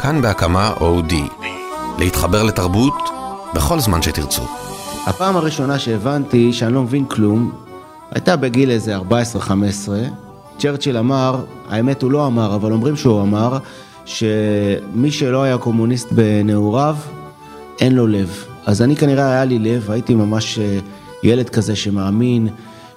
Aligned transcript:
כאן 0.00 0.22
בהקמה 0.22 0.72
אודי. 0.80 1.24
להתחבר 1.98 2.42
לתרבות 2.42 2.94
בכל 3.54 3.80
זמן 3.80 4.02
שתרצו. 4.02 4.42
הפעם 5.06 5.36
הראשונה 5.36 5.78
שהבנתי 5.78 6.52
שאני 6.52 6.74
לא 6.74 6.82
מבין 6.82 7.04
כלום, 7.04 7.52
הייתה 8.10 8.36
בגיל 8.36 8.70
איזה 8.70 8.98
14-15. 8.98 9.02
צ'רצ'יל 10.58 10.96
אמר, 10.96 11.44
האמת 11.68 12.02
הוא 12.02 12.10
לא 12.10 12.26
אמר, 12.26 12.54
אבל 12.54 12.72
אומרים 12.72 12.96
שהוא 12.96 13.22
אמר, 13.22 13.58
שמי 14.04 15.10
שלא 15.10 15.42
היה 15.42 15.58
קומוניסט 15.58 16.12
בנעוריו, 16.12 16.96
אין 17.80 17.94
לו 17.94 18.06
לב. 18.06 18.44
אז 18.66 18.82
אני 18.82 18.96
כנראה 18.96 19.30
היה 19.30 19.44
לי 19.44 19.58
לב, 19.58 19.90
הייתי 19.90 20.14
ממש 20.14 20.58
אה, 20.58 20.78
ילד 21.22 21.48
כזה 21.48 21.76
שמאמין 21.76 22.48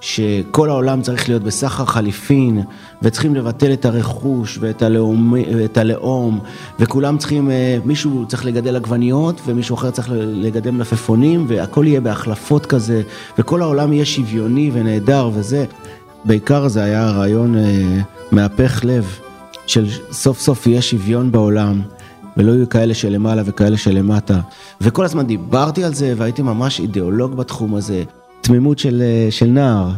שכל 0.06 0.70
העולם 0.70 1.02
צריך 1.02 1.30
להיות 1.30 1.44
בסחר 1.44 1.86
חליפין, 1.86 2.62
וצריכים 3.02 3.36
לבטל 3.36 3.74
את 3.74 3.86
הרכוש 3.86 4.58
ואת 4.62 4.82
הלאום, 4.82 5.34
ואת 5.55 5.78
הלאום, 5.78 6.40
וכולם 6.80 7.18
צריכים, 7.18 7.52
אה, 7.52 7.78
מישהו 7.86 8.26
צריך 8.28 8.46
לגדל 8.46 8.76
עגבניות, 8.76 9.41
ומישהו 9.45 9.76
אחר 9.76 9.91
צריך 9.91 10.09
לגדל 10.12 10.72
מלפפונים, 10.72 11.45
והכל 11.48 11.86
יהיה 11.88 12.02
בהחלפות 12.02 12.66
כזה, 12.66 13.02
וכל 13.38 13.62
העולם 13.62 13.94
יהיה 13.94 14.05
שוויוני 14.05 14.72
ונהדר 14.73 15.30
וזה. 15.34 15.66
בעיקר 16.26 16.67
זה 16.67 16.84
היה 16.84 17.09
רעיון 17.09 17.58
אה, 17.58 18.02
מהפך 18.31 18.81
לב, 18.84 19.20
של 19.67 19.86
סוף 20.12 20.40
סוף 20.40 20.67
יהיה 20.67 20.81
שוויון 20.81 21.31
בעולם. 21.31 21.81
ולא 22.38 22.52
יהיו 22.52 22.70
כאלה 22.70 22.94
שלמעלה 22.94 23.42
וכאלה 23.45 23.78
שלמטה. 23.78 24.40
וכל 24.81 25.06
הזמן 25.06 25.28
דיברתי 25.28 25.84
על 25.84 25.94
זה 25.94 26.14
והייתי 26.17 26.42
ממש 26.42 26.80
אידיאולוג 26.80 27.36
בתחום 27.36 27.76
הזה. 27.76 28.03
תמימות 28.48 28.80
של, 28.80 29.04
אה, 29.05 29.31
של 29.31 29.45
נער. 29.45 29.91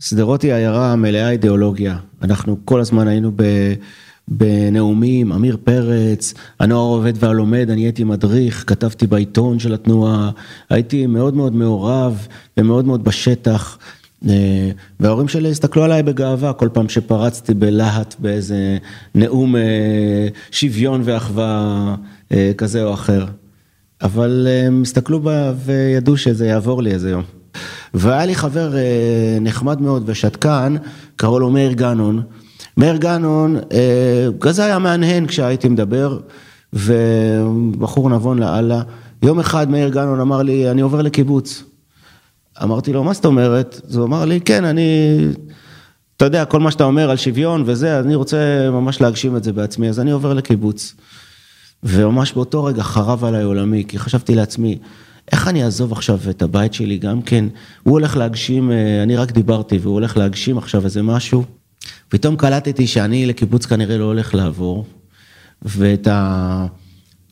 שדרות 0.00 0.42
היא 0.42 0.52
עיירה 0.52 0.96
מלאה 0.96 1.30
אידיאולוגיה. 1.30 1.96
אנחנו 2.22 2.56
כל 2.64 2.80
הזמן 2.80 3.08
היינו 3.08 3.32
ב, 3.36 3.42
בנאומים, 4.28 5.32
עמיר 5.32 5.56
פרץ, 5.64 6.34
הנוער 6.60 6.86
עובד 6.86 7.12
והלומד, 7.16 7.70
אני 7.70 7.80
הייתי 7.80 8.04
מדריך, 8.04 8.64
כתבתי 8.66 9.06
בעיתון 9.06 9.58
של 9.58 9.74
התנועה, 9.74 10.30
הייתי 10.70 11.06
מאוד 11.06 11.34
מאוד 11.34 11.54
מעורב 11.54 12.26
ומאוד 12.56 12.84
מאוד 12.84 13.04
בשטח. 13.04 13.78
אה, 14.28 14.70
וההורים 15.00 15.28
שלי 15.28 15.50
הסתכלו 15.50 15.84
עליי 15.84 16.02
בגאווה 16.02 16.52
כל 16.52 16.68
פעם 16.72 16.88
שפרצתי 16.88 17.54
בלהט 17.54 18.14
באיזה 18.18 18.78
נאום 19.14 19.56
אה, 19.56 20.28
שוויון 20.50 21.00
ואחווה 21.04 21.94
כזה 22.56 22.84
או 22.84 22.94
אחר. 22.94 23.24
אבל 24.04 24.48
הם 24.66 24.82
הסתכלו 24.82 25.20
בה 25.20 25.52
וידעו 25.64 26.16
שזה 26.16 26.46
יעבור 26.46 26.82
לי 26.82 26.90
איזה 26.90 27.10
יום. 27.10 27.22
והיה 27.94 28.26
לי 28.26 28.34
חבר 28.34 28.76
אה, 28.76 29.38
נחמד 29.40 29.80
מאוד 29.80 30.02
ושתקן, 30.06 30.76
קראו 31.16 31.38
לו 31.38 31.50
מאיר 31.50 31.72
גנון. 31.72 32.22
מאיר 32.76 32.96
גנון, 32.96 33.56
אה, 33.72 34.28
כזה 34.40 34.64
היה 34.64 34.78
מהנהן 34.78 35.26
כשהייתי 35.26 35.68
מדבר, 35.68 36.18
ובחור 36.72 38.10
נבון 38.10 38.38
לאללה. 38.38 38.82
יום 39.22 39.40
אחד 39.40 39.70
מאיר 39.70 39.88
גנון 39.88 40.20
אמר 40.20 40.42
לי, 40.42 40.70
אני 40.70 40.80
עובר 40.80 41.02
לקיבוץ. 41.02 41.64
אמרתי 42.62 42.92
לו, 42.92 43.04
מה 43.04 43.12
זאת 43.12 43.24
אומרת? 43.24 43.80
אז 43.88 43.96
הוא 43.96 44.06
אמר 44.06 44.24
לי, 44.24 44.40
כן, 44.40 44.64
אני, 44.64 45.18
אתה 46.16 46.24
יודע, 46.24 46.44
כל 46.44 46.60
מה 46.60 46.70
שאתה 46.70 46.84
אומר 46.84 47.10
על 47.10 47.16
שוויון 47.16 47.62
וזה, 47.66 48.00
אני 48.00 48.14
רוצה 48.14 48.70
ממש 48.70 49.00
להגשים 49.00 49.36
את 49.36 49.44
זה 49.44 49.52
בעצמי, 49.52 49.88
אז 49.88 50.00
אני 50.00 50.10
עובר 50.10 50.34
לקיבוץ. 50.34 50.94
וממש 51.84 52.32
באותו 52.32 52.64
רגע 52.64 52.82
חרב 52.82 53.24
עליי 53.24 53.42
עולמי, 53.42 53.84
כי 53.88 53.98
חשבתי 53.98 54.34
לעצמי, 54.34 54.78
איך 55.32 55.48
אני 55.48 55.64
אעזוב 55.64 55.92
עכשיו 55.92 56.18
את 56.30 56.42
הבית 56.42 56.74
שלי 56.74 56.98
גם 56.98 57.22
כן? 57.22 57.44
הוא 57.82 57.92
הולך 57.92 58.16
להגשים, 58.16 58.72
אה, 58.72 59.02
אני 59.02 59.16
רק 59.16 59.32
דיברתי, 59.32 59.78
והוא 59.78 59.94
הולך 59.94 60.16
להגשים 60.16 60.58
עכשיו 60.58 60.84
איזה 60.84 61.02
משהו. 61.02 61.44
פתאום 62.08 62.36
קלטתי 62.36 62.86
שאני 62.86 63.26
לקיבוץ 63.26 63.66
כנראה 63.66 63.98
לא 63.98 64.04
הולך 64.04 64.34
לעבור, 64.34 64.86
ואת 65.62 66.08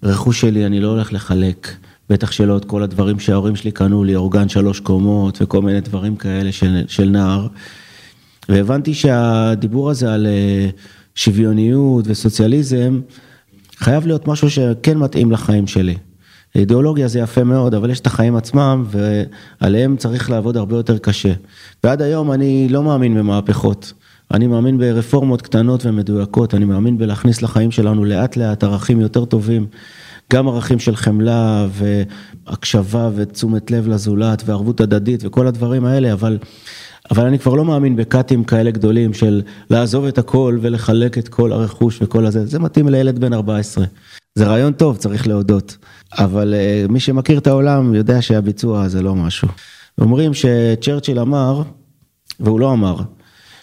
הרכוש 0.03 0.41
שלי 0.41 0.67
אני 0.67 0.81
לא 0.81 0.89
הולך 0.89 1.13
לחלק. 1.13 1.69
בטח 2.11 2.33
שלא 2.33 2.57
את 2.57 2.65
כל 2.65 2.83
הדברים 2.83 3.21
שההורים 3.21 3.57
שלי 3.57 3.71
קנו 3.71 4.05
לי, 4.05 4.17
אורגן 4.17 4.49
שלוש 4.49 4.81
קומות 4.81 5.43
וכל 5.43 5.63
מיני 5.63 5.81
דברים 5.81 6.17
כאלה 6.17 6.53
של, 6.53 6.85
של 6.89 7.09
נער. 7.09 7.47
והבנתי 8.49 8.95
שהדיבור 8.95 9.91
הזה 9.91 10.15
על 10.15 10.27
אה, 10.27 10.69
שוויוניות 11.15 12.05
וסוציאליזם, 12.09 13.01
חייב 13.83 14.07
להיות 14.07 14.29
משהו 14.29 14.51
שכן 14.51 14.99
מתאים 14.99 15.33
לחיים 15.33 15.67
שלי. 15.67 15.97
אידיאולוגיה 16.55 17.09
זה 17.09 17.19
יפה 17.19 17.45
מאוד, 17.45 17.75
אבל 17.75 17.91
יש 17.91 18.01
את 18.01 18.07
החיים 18.07 18.37
עצמם, 18.37 18.85
ועליהם 19.61 19.97
צריך 19.97 20.31
לעבוד 20.31 20.57
הרבה 20.57 20.77
יותר 20.77 20.99
קשה. 20.99 21.33
ועד 21.85 22.03
היום 22.03 22.33
אני 22.33 22.69
לא 22.71 22.83
מאמין 22.83 23.15
במהפכות. 23.15 23.93
אני 24.31 24.47
מאמין 24.47 24.79
ברפורמות 24.79 25.43
קטנות 25.43 25.87
ומדויקות, 25.87 26.55
אני 26.55 26.65
מאמין 26.65 26.99
בלהכניס 26.99 27.43
לחיים 27.43 27.71
שלנו 27.71 28.05
לאט 28.05 28.37
לאט 28.37 28.65
ערכים 28.65 29.01
יותר 29.01 29.25
טובים, 29.25 29.67
גם 30.33 30.49
ערכים 30.49 30.79
של 30.79 30.97
חמלה 30.97 31.67
והקשבה 31.71 33.11
ותשומת 33.15 33.71
לב 33.71 33.89
לזולת 33.89 34.43
וערבות 34.47 34.81
הדדית 34.81 35.21
וכל 35.25 35.47
הדברים 35.47 35.85
האלה, 35.85 36.13
אבל 36.13 36.39
אבל 37.11 37.27
אני 37.27 37.39
כבר 37.39 37.55
לא 37.55 37.65
מאמין 37.65 37.97
בקאטים 37.97 38.45
כאלה 38.45 38.71
גדולים 38.71 39.15
של 39.15 39.43
לעזוב 39.71 40.05
את 40.05 40.19
הכל 40.19 40.59
ולחלק 40.63 41.19
את 41.19 41.29
כל 41.29 41.53
הרכוש 41.53 42.03
וכל 42.03 42.27
הזה, 42.27 42.47
זה 42.47 42.59
מתאים 42.59 42.89
לילד 42.89 43.19
בן 43.19 43.33
14. 43.33 43.85
זה 44.35 44.47
רעיון 44.47 44.73
טוב, 44.73 44.97
צריך 44.97 45.27
להודות, 45.27 45.77
אבל 46.13 46.55
uh, 46.55 46.93
מי 46.93 47.01
שמכיר 47.01 47.39
את 47.39 47.47
העולם 47.47 47.95
יודע 47.95 48.23
שהביצוע 48.23 48.89
זה 48.89 49.03
לא 49.03 49.15
משהו. 49.15 49.49
אומרים 50.01 50.35
שצ'רצ'יל 50.35 51.19
אמר, 51.19 51.63
והוא 52.41 52.61
לא 52.61 52.73
אמר, 52.73 52.97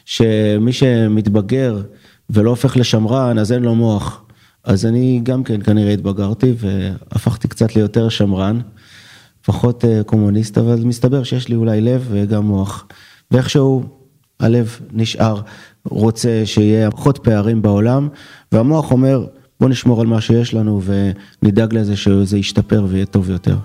שמי 0.05 0.73
שמתבגר 0.73 1.81
ולא 2.29 2.49
הופך 2.49 2.77
לשמרן 2.77 3.39
אז 3.39 3.51
אין 3.51 3.63
לו 3.63 3.75
מוח. 3.75 4.21
אז 4.63 4.85
אני 4.85 5.19
גם 5.23 5.43
כן 5.43 5.61
כנראה 5.61 5.93
התבגרתי 5.93 6.53
והפכתי 6.57 7.47
קצת 7.47 7.75
ליותר 7.75 8.09
שמרן, 8.09 8.59
פחות 9.45 9.83
uh, 9.83 10.03
קומוניסט, 10.03 10.57
אבל 10.57 10.79
מסתבר 10.83 11.23
שיש 11.23 11.47
לי 11.47 11.55
אולי 11.55 11.81
לב 11.81 12.07
וגם 12.11 12.45
מוח. 12.45 12.85
ואיכשהו 13.31 13.83
הלב 14.39 14.79
נשאר, 14.91 15.41
רוצה 15.85 16.41
שיהיה 16.45 16.91
פחות 16.91 17.17
פערים 17.17 17.61
בעולם, 17.61 18.07
והמוח 18.51 18.91
אומר 18.91 19.25
בוא 19.59 19.69
נשמור 19.69 20.01
על 20.01 20.07
מה 20.07 20.21
שיש 20.21 20.53
לנו 20.53 20.81
ונדאג 21.43 21.73
לזה 21.73 21.97
שזה 21.97 22.37
ישתפר 22.37 22.85
ויהיה 22.89 23.05
טוב 23.05 23.29
יותר. 23.29 23.55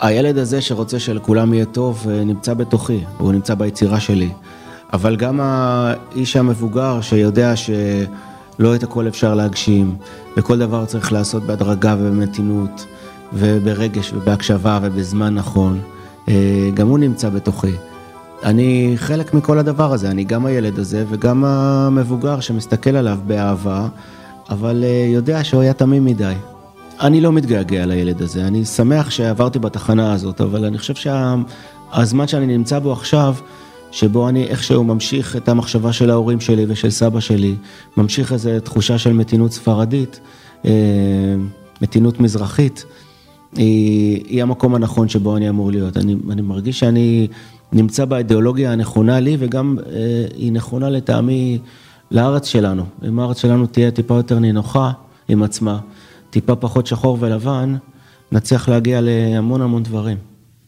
הילד 0.00 0.38
הזה 0.38 0.60
שרוצה 0.60 0.98
שלכולם 0.98 1.54
יהיה 1.54 1.64
טוב 1.64 2.06
נמצא 2.10 2.54
בתוכי, 2.54 3.00
הוא 3.18 3.32
נמצא 3.32 3.54
ביצירה 3.54 4.00
שלי, 4.00 4.30
אבל 4.92 5.16
גם 5.16 5.40
האיש 5.42 6.36
המבוגר 6.36 7.00
שיודע 7.00 7.56
שלא 7.56 8.74
את 8.74 8.82
הכל 8.82 9.08
אפשר 9.08 9.34
להגשים, 9.34 9.96
וכל 10.36 10.58
דבר 10.58 10.84
צריך 10.84 11.12
לעשות 11.12 11.42
בהדרגה 11.42 11.96
ובמתינות, 11.98 12.86
וברגש 13.32 14.12
ובהקשבה 14.12 14.78
ובזמן 14.82 15.34
נכון. 15.34 15.80
אה, 16.28 16.70
גם 16.74 16.88
הוא 16.88 16.98
נמצא 16.98 17.28
בתוכי. 17.28 17.72
אני 18.42 18.92
חלק 18.96 19.34
מכל 19.34 19.58
הדבר 19.58 19.92
הזה, 19.92 20.10
אני 20.10 20.24
גם 20.24 20.46
הילד 20.46 20.78
הזה 20.78 21.04
וגם 21.08 21.44
המבוגר 21.44 22.40
שמסתכל 22.40 22.96
עליו 22.96 23.18
באהבה, 23.26 23.88
אבל 24.50 24.84
אה, 24.84 25.06
יודע 25.12 25.44
שהוא 25.44 25.62
היה 25.62 25.72
תמים 25.72 26.04
מדי. 26.04 26.34
אני 27.00 27.20
לא 27.20 27.32
מתגעגע 27.32 27.86
לילד 27.86 28.22
הזה, 28.22 28.46
אני 28.46 28.64
שמח 28.64 29.10
שעברתי 29.10 29.58
בתחנה 29.58 30.12
הזאת, 30.12 30.40
אבל 30.40 30.64
אני 30.64 30.78
חושב 30.78 30.94
שהזמן 30.94 32.26
שה... 32.26 32.30
שאני 32.30 32.46
נמצא 32.46 32.78
בו 32.78 32.92
עכשיו, 32.92 33.34
שבו 33.90 34.28
אני 34.28 34.46
איכשהו 34.46 34.84
ממשיך 34.84 35.36
את 35.36 35.48
המחשבה 35.48 35.92
של 35.92 36.10
ההורים 36.10 36.40
שלי 36.40 36.64
ושל 36.68 36.90
סבא 36.90 37.20
שלי, 37.20 37.54
ממשיך 37.96 38.32
איזו 38.32 38.50
תחושה 38.64 38.98
של 38.98 39.12
מתינות 39.12 39.52
ספרדית, 39.52 40.20
אה, 40.64 40.70
מתינות 41.82 42.20
מזרחית. 42.20 42.84
היא, 43.56 44.24
היא 44.28 44.42
המקום 44.42 44.74
הנכון 44.74 45.08
שבו 45.08 45.36
אני 45.36 45.48
אמור 45.48 45.70
להיות. 45.70 45.96
אני, 45.96 46.16
אני 46.30 46.42
מרגיש 46.42 46.78
שאני 46.78 47.28
נמצא 47.72 48.04
באידיאולוגיה 48.04 48.72
הנכונה 48.72 49.20
לי 49.20 49.36
וגם 49.38 49.76
אה, 49.92 50.26
היא 50.36 50.52
נכונה 50.52 50.90
לטעמי 50.90 51.58
לארץ 52.10 52.46
שלנו. 52.46 52.84
אם 53.08 53.18
הארץ 53.18 53.40
שלנו 53.40 53.66
תהיה 53.66 53.90
טיפה 53.90 54.14
יותר 54.14 54.38
נינוחה 54.38 54.92
עם 55.28 55.42
עצמה, 55.42 55.78
טיפה 56.30 56.56
פחות 56.56 56.86
שחור 56.86 57.16
ולבן, 57.20 57.76
נצליח 58.32 58.68
להגיע 58.68 59.00
להמון 59.02 59.62
המון 59.62 59.82
דברים. 59.82 60.16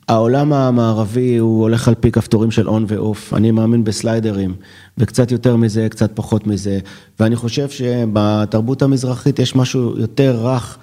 העולם 0.09 0.53
המערבי 0.53 1.37
הוא 1.37 1.63
הולך 1.63 1.89
על 1.89 1.95
פי 1.95 2.11
כפתורים 2.11 2.51
של 2.51 2.69
און 2.69 2.85
ועוף, 2.89 3.35
אני 3.35 3.51
מאמין 3.51 3.85
בסליידרים, 3.85 4.55
וקצת 4.99 5.33
יותר 5.33 5.57
מזה, 5.57 5.89
קצת 5.91 6.11
פחות 6.15 6.47
מזה, 6.47 6.79
ואני 7.21 7.37
חושב 7.37 7.71
שבתרבות 7.71 8.83
המזרחית 8.83 9.39
יש 9.39 9.57
משהו 9.57 9.99
יותר 9.99 10.47
רך 10.47 10.79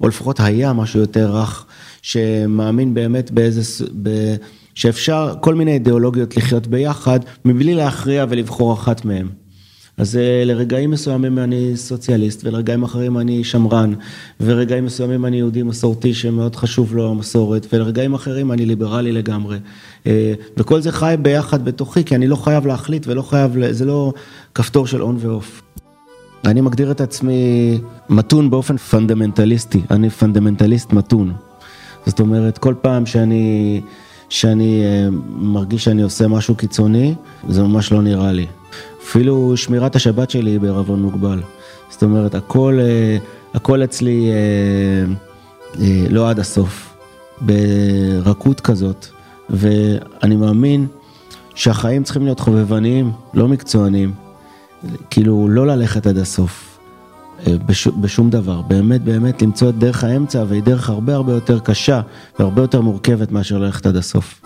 או 0.00 0.08
לפחות 0.08 0.40
היה 0.40 0.72
משהו 0.72 1.00
יותר 1.00 1.36
רך, 1.36 1.66
שמאמין 2.02 2.94
באמת 2.94 3.30
באיזה, 3.30 3.84
ב, 4.02 4.34
שאפשר 4.74 5.34
כל 5.40 5.54
מיני 5.54 5.72
אידיאולוגיות 5.72 6.36
לחיות 6.36 6.66
ביחד, 6.66 7.20
מבלי 7.44 7.74
להכריע 7.74 8.26
ולבחור 8.28 8.72
אחת 8.72 9.04
מהן. 9.04 9.26
אז 9.96 10.16
אה, 10.16 10.44
לרגעים 10.44 10.90
מסוימים 10.90 11.38
אני 11.38 11.76
סוציאליסט, 11.76 12.44
ולרגעים 12.44 12.82
אחרים 12.82 13.18
אני 13.18 13.44
שמרן, 13.44 13.94
ורגעים 14.40 14.84
מסוימים 14.84 15.26
אני 15.26 15.36
יהודי 15.36 15.62
מסורתי 15.62 16.14
שמאוד 16.14 16.56
חשוב 16.56 16.96
לו 16.96 17.10
המסורת, 17.10 17.66
ולרגעים 17.72 18.14
אחרים 18.14 18.52
אני 18.52 18.66
ליברלי 18.66 19.12
לגמרי. 19.12 19.58
אה, 20.06 20.34
וכל 20.56 20.80
זה 20.80 20.92
חי 20.92 21.14
ביחד 21.22 21.64
בתוכי, 21.64 22.04
כי 22.04 22.14
אני 22.14 22.26
לא 22.26 22.36
חייב 22.36 22.66
להחליט 22.66 23.06
ולא 23.06 23.22
חייב, 23.22 23.70
זה 23.70 23.84
לא 23.84 24.12
כפתור 24.54 24.86
של 24.86 25.02
on 25.02 25.16
ו-off. 25.18 25.62
אני 26.44 26.60
מגדיר 26.60 26.90
את 26.90 27.00
עצמי 27.00 27.78
מתון 28.08 28.50
באופן 28.50 28.76
פונדמנטליסטי, 28.76 29.82
אני 29.90 30.10
פונדמנטליסט 30.10 30.92
מתון. 30.92 31.32
זאת 32.06 32.20
אומרת, 32.20 32.58
כל 32.58 32.74
פעם 32.80 33.06
שאני, 33.06 33.80
שאני 34.28 34.82
אה, 34.84 35.08
מרגיש 35.28 35.84
שאני 35.84 36.02
עושה 36.02 36.28
משהו 36.28 36.54
קיצוני, 36.54 37.14
זה 37.48 37.62
ממש 37.62 37.92
לא 37.92 38.02
נראה 38.02 38.32
לי. 38.32 38.46
אפילו 39.02 39.56
שמירת 39.56 39.96
השבת 39.96 40.30
שלי 40.30 40.50
היא 40.50 40.60
בערבון 40.60 41.02
מוגבל. 41.02 41.42
זאת 41.90 42.02
אומרת, 42.02 42.34
הכל, 42.34 42.78
אה, 42.80 43.16
הכל 43.54 43.84
אצלי 43.84 44.30
לא 46.10 46.30
עד 46.30 46.38
הסוף, 46.38 46.96
ברכות 47.40 48.60
כזאת. 48.60 49.06
ואני 49.50 50.36
מאמין 50.36 50.86
שהחיים 51.54 52.02
צריכים 52.02 52.24
להיות 52.24 52.40
חובבניים, 52.40 53.12
לא 53.34 53.48
מקצועניים. 53.48 54.23
כאילו, 55.10 55.48
לא 55.48 55.66
ללכת 55.66 56.06
עד 56.06 56.18
הסוף, 56.18 56.78
אה, 57.46 57.52
בש, 57.66 57.88
בשום 57.88 58.30
דבר. 58.30 58.62
באמת, 58.62 59.04
באמת 59.04 59.42
למצוא 59.42 59.68
את 59.68 59.78
דרך 59.78 60.04
האמצע, 60.04 60.44
והיא 60.48 60.62
דרך 60.62 60.90
הרבה 60.90 61.14
הרבה 61.14 61.32
יותר 61.32 61.58
קשה 61.58 62.00
והרבה 62.38 62.62
יותר 62.62 62.80
מורכבת 62.80 63.32
מאשר 63.32 63.58
ללכת 63.58 63.86
עד 63.86 63.96
הסוף. 63.96 64.40